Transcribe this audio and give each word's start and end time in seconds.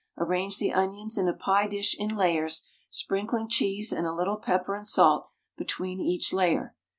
Arrange 0.17 0.57
the 0.57 0.73
onions 0.73 1.15
in 1.15 1.27
a 1.27 1.33
pie 1.35 1.67
dish 1.67 1.95
in 1.95 2.15
layers, 2.15 2.63
sprinkling 2.89 3.47
cheese 3.47 3.91
and 3.93 4.07
a 4.07 4.11
little 4.11 4.37
pepper 4.37 4.73
and 4.73 4.87
salt 4.87 5.29
between 5.55 5.99
each 6.01 6.33
layer. 6.33 6.75